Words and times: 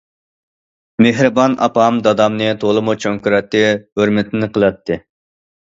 مېھرىبان 1.05 1.57
ئاپام 1.67 1.99
دادامنى 2.07 2.49
تولىمۇ 2.65 2.97
چوڭ 3.05 3.21
كۆرەتتى، 3.29 3.63
ھۆرمىتىنى 4.03 4.55
قىلاتتى. 4.57 5.03